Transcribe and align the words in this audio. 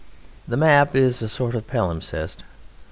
The 0.47 0.57
map 0.57 0.95
is 0.95 1.21
a 1.21 1.29
sort 1.29 1.53
of 1.53 1.67
palimpsest. 1.67 2.37